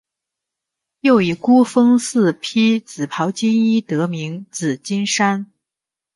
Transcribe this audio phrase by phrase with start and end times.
[1.01, 5.51] 又以孤峰似披紫袍金衣得名紫金山。